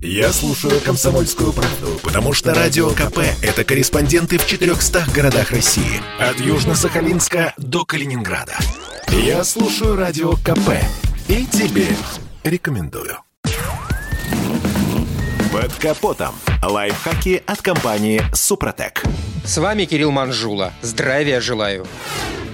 Я 0.00 0.32
слушаю 0.32 0.80
«Комсомольскую 0.80 1.52
правду», 1.52 1.98
потому 2.04 2.32
что 2.32 2.54
«Радио 2.54 2.90
КП»— 2.90 3.18
это 3.42 3.64
корреспонденты 3.64 4.38
в 4.38 4.46
400 4.46 5.06
городах 5.12 5.50
России. 5.50 6.00
От 6.20 6.36
Южно-Сахалинска 6.36 7.52
до 7.56 7.84
Калининграда. 7.84 8.56
Я 9.08 9.42
слушаю 9.42 9.96
«Радио 9.96 10.34
КП» 10.34 10.70
и 11.26 11.44
тебе 11.46 11.88
рекомендую. 12.44 13.18
Под 15.52 15.74
капотом. 15.74 16.34
Лайфхаки 16.62 17.42
от 17.44 17.60
компании 17.60 18.22
«Супротек». 18.32 19.02
С 19.44 19.58
вами 19.58 19.84
Кирилл 19.84 20.12
Манжула. 20.12 20.72
Здравия 20.80 21.40
желаю. 21.40 21.84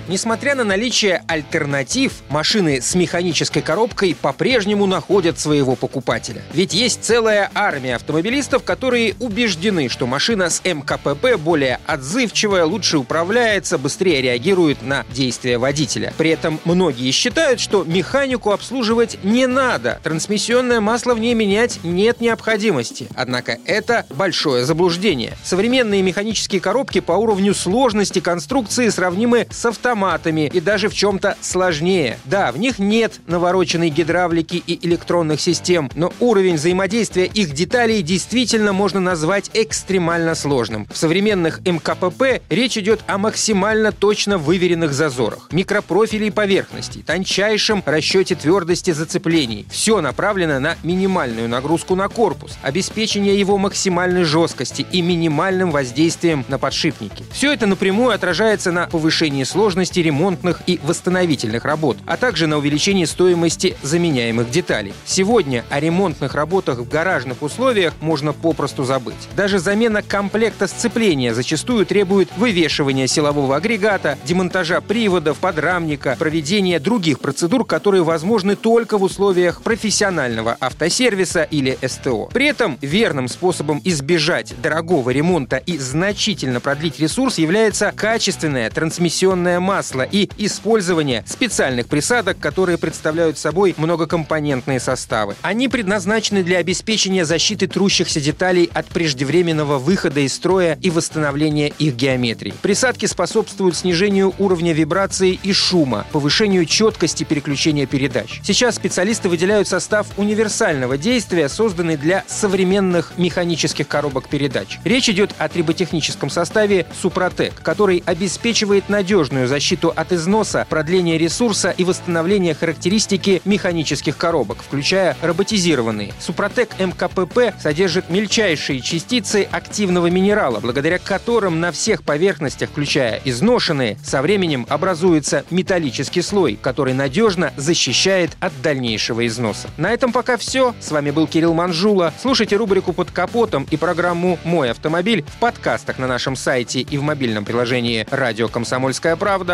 Несмотря 0.06 0.54
на 0.54 0.64
наличие 0.64 1.24
альтернатив, 1.26 2.12
машины 2.28 2.82
с 2.82 2.94
механической 2.94 3.62
коробкой 3.62 4.14
по-прежнему 4.14 4.84
находят 4.84 5.38
своего 5.38 5.76
покупателя. 5.76 6.42
Ведь 6.52 6.74
есть 6.74 7.02
целая 7.02 7.50
армия 7.54 7.96
автомобилистов, 7.96 8.64
которые 8.64 9.14
убеждены, 9.18 9.88
что 9.88 10.06
машина 10.06 10.50
с 10.50 10.62
МКПП 10.62 11.38
более 11.38 11.80
отзывчивая, 11.86 12.66
лучше 12.66 12.98
управляется, 12.98 13.78
быстрее 13.78 14.20
реагирует 14.20 14.82
на 14.82 15.06
действия 15.10 15.56
водителя. 15.56 16.12
При 16.18 16.30
этом 16.30 16.60
многие 16.66 17.10
считают, 17.10 17.58
что 17.58 17.84
механику 17.84 18.52
обслуживать 18.52 19.18
не 19.24 19.46
надо, 19.46 20.00
трансмиссионное 20.02 20.82
масло 20.82 21.14
в 21.14 21.18
ней 21.18 21.32
менять 21.32 21.80
нет 21.82 22.20
необходимости. 22.20 23.08
Однако 23.14 23.58
это 23.64 24.04
большое 24.10 24.66
заблуждение. 24.66 25.32
Современные 25.44 26.02
механические 26.02 26.60
коробки 26.60 27.00
по 27.00 27.12
уровню 27.12 27.54
сложности 27.54 28.18
конструкции 28.18 28.90
сравнимы 28.90 29.46
с 29.50 29.64
автомобилем 29.64 29.93
автоматами 29.94 30.50
и 30.52 30.60
даже 30.60 30.88
в 30.88 30.94
чем-то 30.94 31.36
сложнее. 31.40 32.18
Да, 32.24 32.50
в 32.50 32.58
них 32.58 32.78
нет 32.78 33.20
навороченной 33.26 33.90
гидравлики 33.90 34.62
и 34.66 34.86
электронных 34.86 35.40
систем, 35.40 35.90
но 35.94 36.12
уровень 36.20 36.56
взаимодействия 36.56 37.26
их 37.26 37.52
деталей 37.52 38.02
действительно 38.02 38.72
можно 38.72 39.00
назвать 39.00 39.50
экстремально 39.54 40.34
сложным. 40.34 40.86
В 40.92 40.96
современных 40.96 41.60
МКПП 41.64 42.42
речь 42.50 42.76
идет 42.76 43.00
о 43.06 43.18
максимально 43.18 43.92
точно 43.92 44.36
выверенных 44.36 44.92
зазорах, 44.92 45.48
микропрофилей 45.52 46.32
поверхностей, 46.32 47.02
тончайшем 47.02 47.82
расчете 47.86 48.34
твердости 48.34 48.90
зацеплений. 48.90 49.66
Все 49.70 50.00
направлено 50.00 50.58
на 50.58 50.76
минимальную 50.82 51.48
нагрузку 51.48 51.94
на 51.94 52.08
корпус, 52.08 52.58
обеспечение 52.62 53.38
его 53.38 53.58
максимальной 53.58 54.24
жесткости 54.24 54.84
и 54.90 55.02
минимальным 55.02 55.70
воздействием 55.70 56.44
на 56.48 56.58
подшипники. 56.58 57.24
Все 57.32 57.52
это 57.52 57.66
напрямую 57.66 58.12
отражается 58.12 58.72
на 58.72 58.86
повышении 58.86 59.44
сложности 59.44 59.83
стоимости 59.84 60.00
ремонтных 60.00 60.62
и 60.66 60.80
восстановительных 60.82 61.64
работ, 61.64 61.98
а 62.06 62.16
также 62.16 62.46
на 62.46 62.56
увеличении 62.56 63.04
стоимости 63.04 63.76
заменяемых 63.82 64.50
деталей. 64.50 64.94
Сегодня 65.04 65.64
о 65.68 65.80
ремонтных 65.80 66.34
работах 66.34 66.78
в 66.78 66.88
гаражных 66.88 67.42
условиях 67.42 67.92
можно 68.00 68.32
попросту 68.32 68.84
забыть. 68.84 69.28
Даже 69.36 69.58
замена 69.58 70.02
комплекта 70.02 70.66
сцепления 70.66 71.34
зачастую 71.34 71.84
требует 71.84 72.28
вывешивания 72.36 73.06
силового 73.06 73.56
агрегата, 73.56 74.16
демонтажа 74.24 74.80
приводов, 74.80 75.38
подрамника, 75.38 76.16
проведения 76.18 76.80
других 76.80 77.20
процедур, 77.20 77.66
которые 77.66 78.02
возможны 78.02 78.56
только 78.56 78.96
в 78.96 79.02
условиях 79.02 79.60
профессионального 79.62 80.56
автосервиса 80.60 81.42
или 81.42 81.76
СТО. 81.86 82.30
При 82.32 82.46
этом 82.46 82.78
верным 82.80 83.28
способом 83.28 83.80
избежать 83.84 84.54
дорогого 84.62 85.10
ремонта 85.10 85.56
и 85.56 85.76
значительно 85.76 86.60
продлить 86.60 86.98
ресурс 87.00 87.38
является 87.38 87.92
качественная 87.94 88.70
трансмиссионная 88.70 89.60
масса 89.60 89.73
масла 89.74 90.02
и 90.02 90.30
использование 90.38 91.24
специальных 91.26 91.88
присадок, 91.88 92.38
которые 92.38 92.78
представляют 92.78 93.38
собой 93.38 93.74
многокомпонентные 93.76 94.78
составы. 94.78 95.34
Они 95.42 95.66
предназначены 95.66 96.44
для 96.44 96.58
обеспечения 96.58 97.24
защиты 97.24 97.66
трущихся 97.66 98.20
деталей 98.20 98.70
от 98.72 98.86
преждевременного 98.86 99.78
выхода 99.78 100.20
из 100.20 100.32
строя 100.32 100.78
и 100.80 100.90
восстановления 100.90 101.72
их 101.76 101.96
геометрии. 101.96 102.54
Присадки 102.62 103.06
способствуют 103.06 103.74
снижению 103.76 104.32
уровня 104.38 104.72
вибрации 104.72 105.40
и 105.42 105.52
шума, 105.52 106.06
повышению 106.12 106.66
четкости 106.66 107.24
переключения 107.24 107.86
передач. 107.86 108.40
Сейчас 108.44 108.76
специалисты 108.76 109.28
выделяют 109.28 109.66
состав 109.66 110.06
универсального 110.16 110.96
действия, 110.96 111.48
созданный 111.48 111.96
для 111.96 112.22
современных 112.28 113.14
механических 113.16 113.88
коробок 113.88 114.28
передач. 114.28 114.78
Речь 114.84 115.08
идет 115.08 115.32
о 115.38 115.48
триботехническом 115.48 116.30
составе 116.30 116.86
Супротек, 117.02 117.54
который 117.60 118.04
обеспечивает 118.06 118.88
надежную 118.88 119.48
защиту 119.48 119.63
защиту 119.64 119.94
от 119.96 120.12
износа, 120.12 120.66
продление 120.68 121.16
ресурса 121.16 121.70
и 121.70 121.84
восстановление 121.84 122.54
характеристики 122.54 123.40
механических 123.46 124.14
коробок, 124.14 124.58
включая 124.62 125.16
роботизированные. 125.22 126.12
Супротек 126.20 126.78
МКПП 126.78 127.54
содержит 127.58 128.10
мельчайшие 128.10 128.82
частицы 128.82 129.48
активного 129.50 130.10
минерала, 130.10 130.60
благодаря 130.60 130.98
которым 130.98 131.60
на 131.60 131.72
всех 131.72 132.02
поверхностях, 132.02 132.68
включая 132.68 133.22
изношенные, 133.24 133.96
со 134.04 134.20
временем 134.20 134.66
образуется 134.68 135.46
металлический 135.48 136.20
слой, 136.20 136.58
который 136.60 136.92
надежно 136.92 137.50
защищает 137.56 138.32
от 138.40 138.52
дальнейшего 138.60 139.26
износа. 139.26 139.70
На 139.78 139.92
этом 139.92 140.12
пока 140.12 140.36
все. 140.36 140.74
С 140.78 140.90
вами 140.90 141.10
был 141.10 141.26
Кирилл 141.26 141.54
Манжула. 141.54 142.12
Слушайте 142.20 142.56
рубрику 142.56 142.92
«Под 142.92 143.10
капотом» 143.10 143.66
и 143.70 143.78
программу 143.78 144.38
«Мой 144.44 144.70
автомобиль» 144.70 145.24
в 145.26 145.38
подкастах 145.38 145.98
на 145.98 146.06
нашем 146.06 146.36
сайте 146.36 146.80
и 146.80 146.98
в 146.98 147.02
мобильном 147.02 147.46
приложении 147.46 148.06
«Радио 148.10 148.48
Комсомольская 148.48 149.16
правда» 149.16 149.53